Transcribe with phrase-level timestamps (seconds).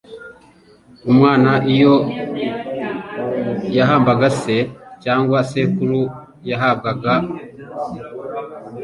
[1.11, 1.93] Umwana iyo
[3.77, 4.55] yahambaga se
[5.03, 5.99] cyangwa sekuru
[6.49, 7.13] yahabwaga